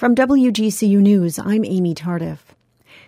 From 0.00 0.14
WGCU 0.14 0.96
News, 0.96 1.38
I'm 1.38 1.62
Amy 1.62 1.94
Tardif. 1.94 2.38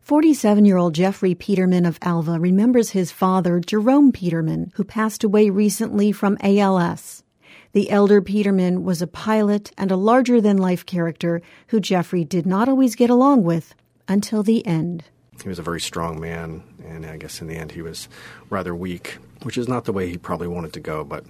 47 0.00 0.64
year 0.64 0.78
old 0.78 0.94
Jeffrey 0.94 1.34
Peterman 1.34 1.84
of 1.84 1.98
Alva 2.00 2.40
remembers 2.40 2.92
his 2.92 3.12
father, 3.12 3.60
Jerome 3.60 4.10
Peterman, 4.10 4.72
who 4.74 4.84
passed 4.84 5.22
away 5.22 5.50
recently 5.50 6.12
from 6.12 6.38
ALS. 6.40 7.24
The 7.72 7.90
elder 7.90 8.22
Peterman 8.22 8.84
was 8.84 9.02
a 9.02 9.06
pilot 9.06 9.70
and 9.76 9.90
a 9.90 9.96
larger 9.96 10.40
than 10.40 10.56
life 10.56 10.86
character 10.86 11.42
who 11.66 11.78
Jeffrey 11.78 12.24
did 12.24 12.46
not 12.46 12.70
always 12.70 12.94
get 12.94 13.10
along 13.10 13.44
with 13.44 13.74
until 14.08 14.42
the 14.42 14.66
end. 14.66 15.04
He 15.42 15.48
was 15.50 15.58
a 15.58 15.62
very 15.62 15.82
strong 15.82 16.18
man, 16.18 16.62
and 16.86 17.04
I 17.04 17.18
guess 17.18 17.42
in 17.42 17.48
the 17.48 17.56
end 17.56 17.72
he 17.72 17.82
was 17.82 18.08
rather 18.48 18.74
weak, 18.74 19.18
which 19.42 19.58
is 19.58 19.68
not 19.68 19.84
the 19.84 19.92
way 19.92 20.08
he 20.08 20.16
probably 20.16 20.48
wanted 20.48 20.72
to 20.72 20.80
go, 20.80 21.04
but 21.04 21.26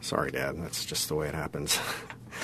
sorry, 0.00 0.30
Dad, 0.30 0.54
that's 0.62 0.86
just 0.86 1.08
the 1.08 1.14
way 1.14 1.28
it 1.28 1.34
happens. 1.34 1.78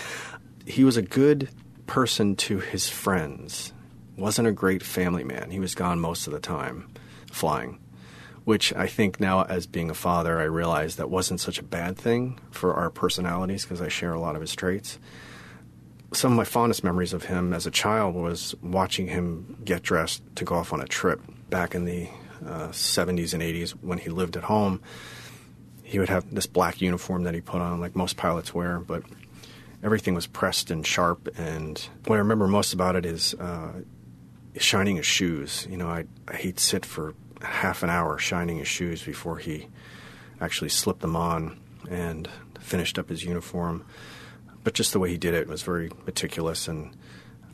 he 0.67 0.85
was 0.85 0.99
a 0.99 1.03
good 1.03 1.49
person 1.91 2.37
to 2.37 2.61
his 2.61 2.89
friends. 2.89 3.73
Wasn't 4.17 4.47
a 4.47 4.53
great 4.53 4.81
family 4.81 5.25
man. 5.25 5.51
He 5.51 5.59
was 5.59 5.75
gone 5.75 5.99
most 5.99 6.29
of 6.29 6.33
the 6.33 6.39
time 6.39 6.89
flying, 7.33 7.81
which 8.45 8.73
I 8.75 8.87
think 8.87 9.19
now, 9.19 9.43
as 9.43 9.67
being 9.67 9.91
a 9.91 9.95
father, 9.95 10.39
I 10.39 10.45
realize 10.45 10.95
that 10.97 11.11
wasn't 11.11 11.41
such 11.41 11.59
a 11.59 11.65
bad 11.65 11.97
thing 11.99 12.39
for 12.53 12.75
our 12.75 12.91
personalities 12.91 13.65
because 13.65 13.83
I 13.83 13.89
share 13.89 14.13
a 14.13 14.21
lot 14.21 14.37
of 14.37 14.41
his 14.41 14.55
traits. 14.55 15.01
Some 16.13 16.31
of 16.31 16.37
my 16.37 16.45
fondest 16.45 16.85
memories 16.85 17.13
of 17.13 17.25
him 17.25 17.53
as 17.53 17.67
a 17.67 17.73
child 17.73 18.15
was 18.15 18.55
watching 18.63 19.09
him 19.09 19.57
get 19.65 19.83
dressed 19.83 20.23
to 20.37 20.45
go 20.45 20.55
off 20.55 20.73
on 20.73 20.81
a 20.81 20.87
trip 20.87 21.21
back 21.49 21.75
in 21.75 21.87
the 21.87 22.07
uh, 22.47 22.69
70s 22.69 23.35
and 23.35 23.43
80s 23.43 23.71
when 23.83 23.99
he 23.99 24.11
lived 24.11 24.37
at 24.37 24.45
home. 24.45 24.81
He 25.83 25.99
would 25.99 26.09
have 26.09 26.33
this 26.33 26.47
black 26.47 26.81
uniform 26.81 27.25
that 27.25 27.35
he 27.35 27.41
put 27.41 27.61
on, 27.61 27.81
like 27.81 27.97
most 27.97 28.17
pilots 28.17 28.55
wear, 28.55 28.79
but 28.79 29.03
everything 29.83 30.15
was 30.15 30.27
pressed 30.27 30.71
and 30.71 30.87
sharp. 30.87 31.29
And 31.39 31.79
what 32.07 32.17
I 32.17 32.19
remember 32.19 32.47
most 32.47 32.73
about 32.73 32.97
it 32.97 33.07
is 33.07 33.35
uh, 33.35 33.81
shining 34.59 34.97
his 34.97 35.07
shoes. 35.07 35.67
You 35.71 35.77
know, 35.77 35.89
I, 35.89 36.05
he'd 36.37 36.61
sit 36.61 36.85
for 36.85 37.15
half 37.43 37.83
an 37.83 37.91
hour 37.91 38.19
shining 38.19 38.59
his 38.59 38.69
shoes 38.69 39.03
before 39.03 39.39
he 39.39 39.69
actually 40.41 40.71
slipped 40.71 41.01
them 41.01 41.17
on 41.17 41.59
and 41.91 42.29
finished 42.59 42.99
up 42.99 43.09
his 43.09 43.25
uniform. 43.25 43.85
But 44.63 44.75
just 44.75 44.93
the 44.93 44.99
way 44.99 45.11
he 45.11 45.19
did 45.19 45.35
it 45.35 45.49
was 45.49 45.63
very 45.63 45.91
meticulous 46.05 46.69
and 46.69 46.95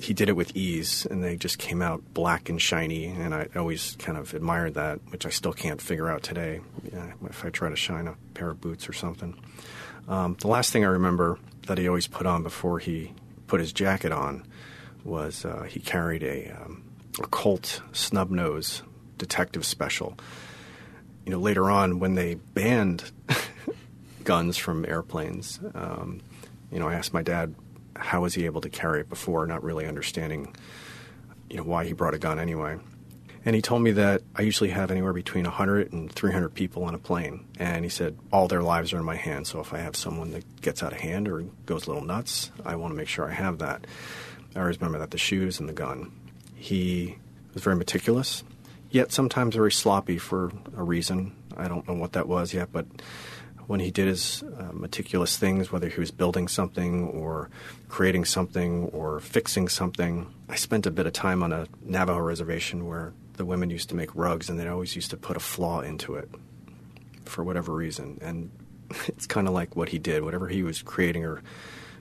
he 0.00 0.12
did 0.12 0.28
it 0.28 0.36
with 0.36 0.55
ease 0.55 1.06
and 1.11 1.24
they 1.24 1.36
just 1.36 1.58
came 1.58 1.80
out 1.80 2.02
black 2.12 2.48
and 2.48 2.61
shiny 2.61 3.06
and 3.06 3.34
I 3.34 3.48
always 3.56 3.96
kind 3.98 4.18
of 4.18 4.34
admired 4.34 4.74
that, 4.74 5.00
which 5.11 5.24
I 5.24 5.30
still 5.30 5.52
can't 5.52 5.80
figure 5.80 6.11
out 6.11 6.22
today 6.22 6.61
yeah, 6.92 7.12
if 7.28 7.44
I 7.44 7.50
try 7.50 7.70
to 7.70 7.77
shine 7.77 8.06
a 8.08 8.16
pair 8.34 8.50
of 8.50 8.61
boots 8.61 8.88
or 8.88 8.92
something. 8.92 9.40
Um, 10.08 10.36
the 10.40 10.48
last 10.48 10.72
thing 10.72 10.84
I 10.84 10.88
remember 10.88 11.38
that 11.66 11.78
he 11.78 11.88
always 11.88 12.06
put 12.06 12.26
on 12.26 12.42
before 12.42 12.78
he 12.78 13.12
put 13.46 13.60
his 13.60 13.72
jacket 13.72 14.12
on 14.12 14.44
was 15.04 15.44
uh, 15.44 15.62
he 15.62 15.80
carried 15.80 16.22
a, 16.22 16.50
um, 16.50 16.84
a 17.18 17.26
Colt 17.26 17.82
snub 17.92 18.30
nose 18.30 18.82
detective 19.18 19.64
special. 19.64 20.16
You 21.24 21.32
know, 21.32 21.38
later 21.38 21.70
on 21.70 21.98
when 21.98 22.14
they 22.14 22.34
banned 22.34 23.10
guns 24.24 24.56
from 24.56 24.84
airplanes, 24.84 25.60
um, 25.74 26.20
you 26.70 26.78
know, 26.78 26.88
I 26.88 26.94
asked 26.94 27.12
my 27.12 27.22
dad 27.22 27.54
how 27.96 28.22
was 28.22 28.34
he 28.34 28.44
able 28.44 28.60
to 28.60 28.68
carry 28.68 29.00
it 29.00 29.08
before, 29.08 29.46
not 29.46 29.62
really 29.62 29.86
understanding, 29.86 30.54
you 31.48 31.56
know, 31.56 31.62
why 31.62 31.84
he 31.84 31.92
brought 31.92 32.14
a 32.14 32.18
gun 32.18 32.38
anyway. 32.38 32.78
And 33.47 33.55
he 33.55 33.62
told 33.62 33.80
me 33.80 33.92
that 33.92 34.22
I 34.34 34.42
usually 34.42 34.70
have 34.70 34.91
anywhere 34.91 35.12
between 35.12 35.44
100 35.44 35.92
and 35.92 36.11
300 36.11 36.48
people 36.48 36.83
on 36.83 36.97
a 36.97 36.98
plane. 36.98 37.47
And 37.61 37.84
he 37.84 37.89
said, 37.89 38.19
all 38.33 38.48
their 38.48 38.61
lives 38.61 38.92
are 38.92 38.98
in 38.98 39.05
my 39.05 39.14
hands. 39.14 39.50
So 39.50 39.61
if 39.61 39.72
I 39.72 39.78
have 39.78 39.94
someone 39.94 40.33
that 40.33 40.61
gets 40.61 40.83
out 40.83 40.92
of 40.92 40.98
hand 40.98 41.28
or 41.28 41.42
goes 41.64 41.86
a 41.86 41.91
little 41.91 42.05
nuts, 42.05 42.50
I 42.64 42.74
want 42.74 42.92
to 42.92 42.97
make 42.97 43.06
sure 43.06 43.24
I 43.24 43.34
have 43.34 43.58
that. 43.58 43.86
I 44.56 44.61
always 44.61 44.80
remember 44.80 44.98
that 44.98 45.12
the 45.12 45.19
shoes 45.19 45.61
and 45.61 45.69
the 45.69 45.72
gun. 45.72 46.11
He 46.56 47.19
was 47.55 47.62
very 47.62 47.77
meticulous, 47.77 48.42
yet 48.91 49.12
sometimes 49.12 49.55
very 49.55 49.70
sloppy 49.70 50.19
for 50.19 50.50
a 50.77 50.83
reason. 50.83 51.33
I 51.56 51.69
don't 51.69 51.86
know 51.86 51.94
what 51.94 52.14
that 52.14 52.27
was 52.27 52.52
yet, 52.52 52.70
but 52.72 52.86
when 53.68 53.78
he 53.78 53.92
did 53.92 54.08
his 54.08 54.42
uh, 54.42 54.70
meticulous 54.73 55.36
things, 55.36 55.70
whether 55.70 55.89
he 55.89 56.01
was 56.01 56.11
building 56.11 56.48
something 56.48 57.08
or 57.08 57.51
creating 57.89 58.24
something 58.24 58.86
or 58.86 59.20
fixing 59.20 59.68
something, 59.68 60.33
I 60.48 60.57
spent 60.57 60.86
a 60.86 60.90
bit 60.90 61.07
of 61.07 61.13
time 61.13 61.42
on 61.42 61.52
a 61.52 61.67
Navajo 61.83 62.18
reservation 62.18 62.86
where 62.86 63.13
the 63.36 63.45
women 63.45 63.70
used 63.70 63.89
to 63.91 63.97
make 63.97 64.14
rugs, 64.14 64.48
and 64.48 64.58
they 64.58 64.69
always 64.69 64.95
used 64.95 65.11
to 65.11 65.17
put 65.17 65.36
a 65.36 65.41
flaw 65.41 65.80
into 65.80 66.14
it 66.14 66.29
for 67.24 67.45
whatever 67.45 67.73
reason. 67.73 68.19
And 68.23 68.51
it's 69.08 69.27
kind 69.27 69.48
of 69.48 69.55
like 69.55 69.77
what 69.77 69.89
he 69.89 69.98
did. 69.98 70.23
Whatever 70.23 70.48
he 70.48 70.63
was 70.63 70.83
creating 70.83 71.24
or 71.24 71.42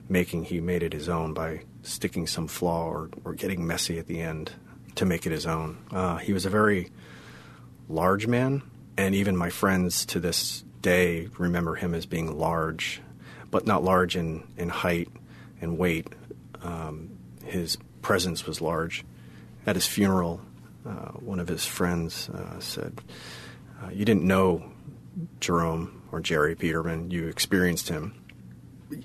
making, 0.08 0.44
he 0.44 0.60
made 0.60 0.82
it 0.82 0.92
his 0.92 1.08
own 1.08 1.34
by 1.34 1.62
sticking 1.82 2.26
some 2.26 2.48
flaw 2.48 2.86
or, 2.86 3.10
or 3.24 3.34
getting 3.34 3.66
messy 3.66 3.98
at 3.98 4.06
the 4.06 4.20
end 4.20 4.52
to 4.96 5.04
make 5.04 5.26
it 5.26 5.32
his 5.32 5.46
own. 5.46 5.78
Uh, 5.90 6.16
he 6.16 6.32
was 6.32 6.46
a 6.46 6.50
very 6.50 6.90
large 7.88 8.26
man, 8.26 8.62
and 8.96 9.14
even 9.14 9.36
my 9.36 9.50
friends 9.50 10.04
to 10.06 10.20
this 10.20 10.64
day 10.82 11.28
remember 11.38 11.74
him 11.74 11.94
as 11.94 12.06
being 12.06 12.38
large, 12.38 13.00
but 13.50 13.66
not 13.66 13.84
large 13.84 14.16
in, 14.16 14.46
in 14.56 14.68
height 14.68 15.08
and 15.60 15.78
weight. 15.78 16.08
Um, 16.62 17.18
his 17.44 17.76
presence 18.02 18.46
was 18.46 18.60
large. 18.60 19.04
At 19.66 19.74
his 19.74 19.86
funeral, 19.86 20.40
uh, 20.86 21.12
one 21.12 21.40
of 21.40 21.48
his 21.48 21.66
friends 21.66 22.28
uh, 22.28 22.60
said, 22.60 23.00
uh, 23.82 23.90
You 23.90 24.04
didn't 24.04 24.24
know 24.24 24.70
Jerome 25.40 26.02
or 26.12 26.20
Jerry 26.20 26.54
Peterman, 26.54 27.10
you 27.10 27.26
experienced 27.28 27.88
him. 27.88 28.14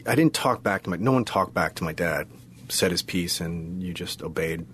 I 0.05 0.15
didn't 0.15 0.33
talk 0.33 0.61
back 0.61 0.83
to 0.83 0.91
my, 0.91 0.97
no 0.97 1.11
one 1.11 1.25
talked 1.25 1.53
back 1.53 1.75
to 1.75 1.83
my 1.83 1.93
dad, 1.93 2.27
said 2.69 2.91
his 2.91 3.01
piece, 3.01 3.41
and 3.41 3.81
you 3.81 3.93
just 3.93 4.21
obeyed. 4.21 4.65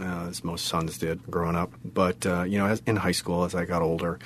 Uh, 0.00 0.28
as 0.30 0.42
most 0.42 0.64
sons 0.64 0.96
did 0.96 1.22
growing 1.30 1.54
up. 1.54 1.70
But, 1.84 2.24
uh, 2.24 2.44
you 2.44 2.56
know, 2.56 2.64
as, 2.64 2.82
in 2.86 2.96
high 2.96 3.12
school, 3.12 3.44
as 3.44 3.54
I 3.54 3.66
got 3.66 3.82
older, 3.82 4.18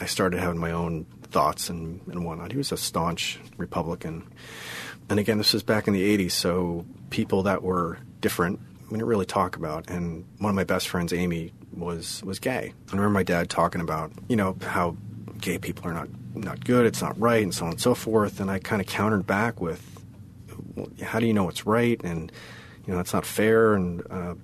I 0.00 0.06
started 0.06 0.40
having 0.40 0.58
my 0.58 0.72
own 0.72 1.04
thoughts 1.30 1.70
and, 1.70 2.00
and 2.08 2.24
whatnot. 2.24 2.50
He 2.50 2.58
was 2.58 2.72
a 2.72 2.76
staunch 2.76 3.38
Republican. 3.56 4.26
And 5.08 5.20
again, 5.20 5.38
this 5.38 5.52
was 5.52 5.62
back 5.62 5.86
in 5.86 5.94
the 5.94 6.18
80s, 6.18 6.32
so 6.32 6.84
people 7.10 7.44
that 7.44 7.62
were 7.62 7.98
different 8.20 8.58
we 8.86 8.98
didn't 8.98 9.06
really 9.06 9.26
talk 9.26 9.56
about. 9.56 9.88
And 9.88 10.24
one 10.38 10.50
of 10.50 10.56
my 10.56 10.64
best 10.64 10.88
friends, 10.88 11.12
Amy, 11.12 11.52
was 11.72 12.22
was 12.24 12.38
gay. 12.38 12.72
I 12.88 12.90
remember 12.90 13.10
my 13.10 13.22
dad 13.22 13.50
talking 13.50 13.80
about 13.80 14.12
you 14.28 14.36
know 14.36 14.56
how 14.62 14.96
gay 15.40 15.58
people 15.58 15.88
are 15.88 15.94
not 15.94 16.08
not 16.34 16.64
good, 16.64 16.86
it's 16.86 17.02
not 17.02 17.18
right, 17.18 17.42
and 17.42 17.54
so 17.54 17.64
on 17.64 17.72
and 17.72 17.80
so 17.80 17.94
forth. 17.94 18.40
And 18.40 18.50
I 18.50 18.58
kind 18.58 18.80
of 18.80 18.88
countered 18.88 19.26
back 19.26 19.60
with, 19.60 20.00
well, 20.74 20.88
how 21.02 21.20
do 21.20 21.26
you 21.26 21.32
know 21.32 21.44
what's 21.44 21.66
right? 21.66 22.00
And 22.02 22.32
you 22.86 22.92
know 22.92 22.96
that's 22.96 23.12
not 23.12 23.24
fair. 23.24 23.74
And, 23.74 24.02
uh, 24.10 24.34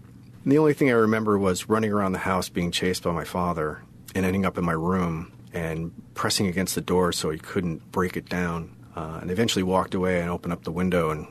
and 0.43 0.53
the 0.53 0.59
only 0.59 0.73
thing 0.73 0.89
I 0.89 0.95
remember 0.95 1.39
was 1.39 1.69
running 1.69 1.93
around 1.93 2.13
the 2.13 2.19
house 2.19 2.49
being 2.49 2.71
chased 2.71 3.03
by 3.03 3.13
my 3.13 3.25
father 3.25 3.83
and 4.15 4.25
ending 4.25 4.47
up 4.47 4.57
in 4.57 4.65
my 4.65 4.73
room 4.73 5.33
and 5.53 5.93
pressing 6.15 6.47
against 6.47 6.75
the 6.75 6.81
door 6.81 7.13
so 7.13 7.31
he 7.31 7.39
couldn't 7.39 7.91
break 7.93 8.17
it 8.17 8.29
down. 8.29 8.77
Uh, 8.97 9.19
and 9.21 9.31
eventually 9.31 9.63
walked 9.63 9.95
away 9.95 10.21
and 10.21 10.31
opened 10.31 10.53
up 10.53 10.65
the 10.65 10.73
window 10.73 11.11
and 11.11 11.27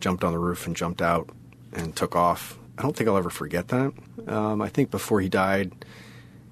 jumped 0.00 0.24
on 0.24 0.32
the 0.32 0.38
roof 0.38 0.66
and 0.66 0.74
jumped 0.74 1.02
out 1.02 1.28
and 1.72 1.94
took 1.96 2.14
off 2.14 2.58
I 2.78 2.82
don't 2.82 2.96
think 2.96 3.08
I'll 3.08 3.16
ever 3.16 3.30
forget 3.30 3.68
that. 3.68 3.92
Um, 4.26 4.62
I 4.62 4.68
think 4.68 4.90
before 4.90 5.20
he 5.20 5.28
died, 5.28 5.84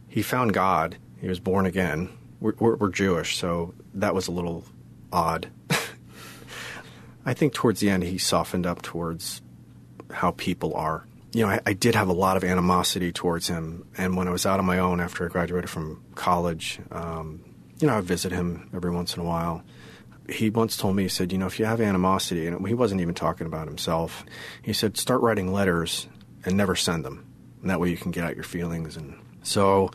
he 0.09 0.23
found 0.23 0.53
God. 0.53 0.97
He 1.21 1.29
was 1.29 1.41
born 1.41 1.67
again. 1.67 2.11
We're, 2.41 2.55
we're, 2.59 2.77
we're 2.77 2.91
Jewish, 2.91 3.37
so 3.37 3.75
that 3.95 4.15
was 4.15 4.29
a 4.29 4.33
little 4.33 4.65
odd. 5.13 5.49
I 7.27 7.35
think 7.35 7.53
towards 7.53 7.81
the 7.81 7.91
end, 7.91 8.03
he 8.03 8.19
softened 8.19 8.67
up 8.67 8.83
towards 8.83 9.43
how 10.11 10.33
people 10.33 10.75
are. 10.75 11.07
You 11.33 11.47
know, 11.47 11.53
I, 11.53 11.61
I, 11.65 11.73
did 11.75 11.95
have 11.95 12.09
a 12.09 12.13
lot 12.13 12.37
of 12.37 12.43
animosity 12.43 13.13
towards 13.13 13.47
him, 13.49 13.87
and 13.97 14.17
when 14.17 14.27
I 14.27 14.33
was 14.33 14.47
out 14.47 14.59
on 14.59 14.67
my 14.67 14.79
own 14.79 15.01
after 15.01 15.25
I 15.25 15.29
graduated 15.29 15.71
from 15.71 16.03
college, 16.17 16.81
um, 16.91 17.45
you 17.79 17.87
know, 17.87 17.97
I 17.97 18.01
visit 18.01 18.33
him 18.33 18.69
every 18.75 18.91
once 18.91 19.15
in 19.15 19.21
a 19.23 19.25
while 19.25 19.63
he 20.31 20.51
once 20.51 20.77
told 20.77 20.97
me, 20.97 21.05
he 21.05 21.09
said, 21.09 21.33
you 21.33 21.39
know, 21.39 21.47
if 21.47 21.59
you 21.59 21.65
have 21.65 21.81
animosity, 21.81 22.47
and 22.47 22.67
he 22.67 22.75
wasn't 22.75 23.01
even 23.01 23.15
talking 23.15 23.47
about 23.47 23.67
himself, 23.67 24.25
he 24.63 24.73
said, 24.73 24.97
start 24.97 25.21
writing 25.21 25.53
letters 25.53 26.09
and 26.45 26.57
never 26.57 26.77
send 26.77 27.05
them. 27.05 27.27
And 27.61 27.71
that 27.71 27.81
way 27.81 27.91
you 27.91 27.97
can 27.97 28.11
get 28.11 28.25
out 28.25 28.35
your 28.35 28.45
feelings. 28.45 28.97
And 28.97 29.19
so 29.43 29.91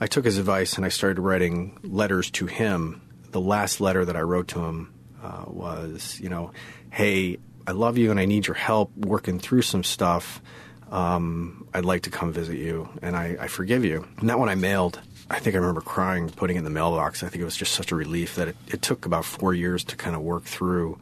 I 0.00 0.06
took 0.06 0.24
his 0.24 0.38
advice 0.38 0.76
and 0.76 0.84
I 0.84 0.88
started 0.90 1.20
writing 1.20 1.78
letters 1.82 2.30
to 2.32 2.46
him. 2.46 3.00
The 3.30 3.40
last 3.40 3.80
letter 3.80 4.04
that 4.04 4.16
I 4.16 4.20
wrote 4.20 4.48
to 4.48 4.64
him 4.64 4.92
uh, 5.22 5.44
was, 5.46 6.20
you 6.20 6.28
know, 6.28 6.52
hey, 6.90 7.38
I 7.66 7.72
love 7.72 7.98
you 7.98 8.10
and 8.10 8.20
I 8.20 8.26
need 8.26 8.46
your 8.46 8.54
help 8.54 8.96
working 8.96 9.38
through 9.38 9.62
some 9.62 9.82
stuff. 9.82 10.42
Um, 10.90 11.68
I'd 11.74 11.84
like 11.84 12.02
to 12.02 12.10
come 12.10 12.32
visit 12.32 12.58
you 12.58 12.88
and 13.02 13.16
I, 13.16 13.36
I 13.40 13.46
forgive 13.48 13.84
you. 13.84 14.06
And 14.18 14.28
that 14.28 14.38
one 14.38 14.48
I 14.48 14.54
mailed 14.54 15.00
I 15.28 15.38
think 15.40 15.56
I 15.56 15.58
remember 15.58 15.80
crying, 15.80 16.28
putting 16.28 16.56
it 16.56 16.60
in 16.60 16.64
the 16.64 16.70
mailbox. 16.70 17.22
I 17.22 17.28
think 17.28 17.42
it 17.42 17.44
was 17.44 17.56
just 17.56 17.72
such 17.72 17.90
a 17.90 17.96
relief 17.96 18.36
that 18.36 18.48
it, 18.48 18.56
it 18.68 18.82
took 18.82 19.06
about 19.06 19.24
four 19.24 19.52
years 19.54 19.82
to 19.84 19.96
kind 19.96 20.14
of 20.14 20.22
work 20.22 20.44
through 20.44 20.98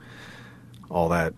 all 0.91 1.11
that 1.11 1.35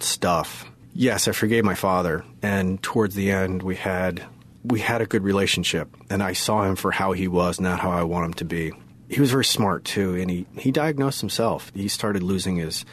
stuff. 0.00 0.70
Yes, 0.94 1.28
I 1.28 1.32
forgave 1.32 1.64
my 1.64 1.74
father, 1.74 2.24
and 2.42 2.82
towards 2.82 3.14
the 3.14 3.30
end, 3.30 3.62
we 3.62 3.76
had 3.76 4.24
we 4.64 4.80
had 4.80 5.00
a 5.00 5.06
good 5.06 5.22
relationship, 5.22 5.88
and 6.10 6.22
I 6.22 6.32
saw 6.32 6.64
him 6.64 6.76
for 6.76 6.90
how 6.90 7.12
he 7.12 7.28
was, 7.28 7.60
not 7.60 7.80
how 7.80 7.90
I 7.90 8.02
want 8.02 8.26
him 8.26 8.34
to 8.34 8.44
be. 8.44 8.72
He 9.08 9.20
was 9.20 9.30
very 9.30 9.44
smart 9.44 9.84
too, 9.84 10.14
and 10.16 10.30
he 10.30 10.46
he 10.56 10.70
diagnosed 10.70 11.20
himself. 11.20 11.72
He 11.74 11.88
started 11.88 12.22
losing 12.22 12.56
his 12.56 12.84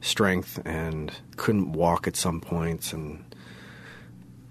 strength 0.00 0.60
and 0.64 1.12
couldn't 1.36 1.72
walk 1.72 2.06
at 2.06 2.16
some 2.16 2.40
points 2.40 2.92
and 2.92 3.24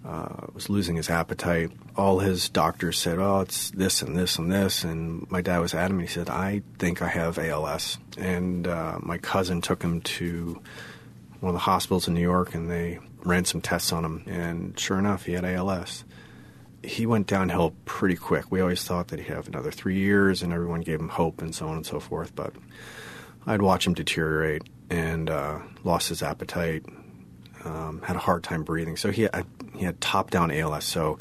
uh, 0.05 0.47
was 0.53 0.69
losing 0.69 0.95
his 0.95 1.09
appetite. 1.09 1.71
All 1.95 2.19
his 2.19 2.49
doctors 2.49 2.99
said, 2.99 3.19
"Oh, 3.19 3.41
it's 3.41 3.71
this 3.71 4.01
and 4.01 4.17
this 4.17 4.37
and 4.37 4.51
this," 4.51 4.83
and 4.83 5.29
my 5.31 5.41
dad 5.41 5.59
was 5.59 5.73
adamant. 5.73 6.09
He 6.09 6.13
said, 6.13 6.29
"I 6.29 6.61
think 6.77 7.01
I 7.01 7.07
have 7.07 7.39
ALS." 7.39 7.97
And 8.17 8.67
uh, 8.67 8.99
my 9.01 9.17
cousin 9.17 9.61
took 9.61 9.81
him 9.81 10.01
to 10.01 10.61
one 11.39 11.49
of 11.49 11.53
the 11.53 11.59
hospitals 11.59 12.07
in 12.07 12.13
New 12.13 12.21
York, 12.21 12.53
and 12.53 12.69
they 12.69 12.99
ran 13.23 13.45
some 13.45 13.61
tests 13.61 13.93
on 13.93 14.03
him, 14.03 14.23
and 14.27 14.77
sure 14.79 14.99
enough, 14.99 15.25
he 15.25 15.33
had 15.33 15.45
ALS. 15.45 16.03
He 16.83 17.05
went 17.05 17.27
downhill 17.27 17.73
pretty 17.85 18.17
quick. 18.17 18.51
We 18.51 18.59
always 18.59 18.83
thought 18.83 19.07
that 19.07 19.19
he'd 19.19 19.33
have 19.33 19.47
another 19.47 19.71
three 19.71 19.97
years, 19.97 20.41
and 20.41 20.51
everyone 20.51 20.81
gave 20.81 20.99
him 20.99 21.09
hope 21.09 21.41
and 21.41 21.55
so 21.55 21.67
on 21.67 21.77
and 21.77 21.85
so 21.85 22.01
forth. 22.01 22.35
But 22.35 22.53
I'd 23.47 23.61
watch 23.61 23.87
him 23.87 23.93
deteriorate 23.93 24.63
and 24.89 25.29
uh, 25.29 25.59
lost 25.83 26.09
his 26.09 26.21
appetite, 26.21 26.85
um, 27.65 28.01
had 28.03 28.15
a 28.15 28.19
hard 28.19 28.43
time 28.43 28.63
breathing. 28.63 28.97
So 28.97 29.11
he 29.11 29.23
had, 29.23 29.45
he 29.75 29.85
had 29.85 29.99
top 30.01 30.29
down 30.29 30.51
ALS, 30.51 30.85
so 30.85 31.17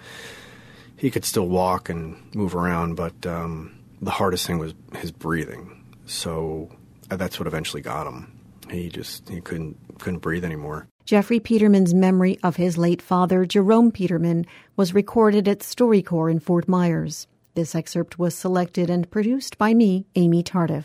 he 0.96 1.10
could 1.10 1.24
still 1.24 1.48
walk 1.48 1.88
and 1.88 2.16
move 2.34 2.54
around, 2.54 2.94
but 2.94 3.26
um, 3.26 3.78
the 4.00 4.10
hardest 4.10 4.46
thing 4.46 4.58
was 4.58 4.74
his 4.96 5.10
breathing. 5.10 5.84
So 6.06 6.70
uh, 7.10 7.16
that's 7.16 7.38
what 7.38 7.46
eventually 7.46 7.82
got 7.82 8.06
him. 8.06 8.38
He 8.70 8.88
just 8.88 9.28
he 9.28 9.40
couldn't 9.40 9.76
couldn't 9.98 10.20
breathe 10.20 10.44
anymore. 10.44 10.86
Jeffrey 11.04 11.40
Peterman's 11.40 11.92
memory 11.92 12.38
of 12.42 12.56
his 12.56 12.78
late 12.78 13.02
father, 13.02 13.44
Jerome 13.44 13.90
Peterman, 13.90 14.46
was 14.76 14.94
recorded 14.94 15.48
at 15.48 15.58
StoryCorps 15.58 16.30
in 16.30 16.38
Fort 16.38 16.68
Myers. 16.68 17.26
This 17.54 17.74
excerpt 17.74 18.18
was 18.18 18.34
selected 18.34 18.88
and 18.88 19.10
produced 19.10 19.58
by 19.58 19.74
me, 19.74 20.06
Amy 20.14 20.42
Tardif. 20.42 20.84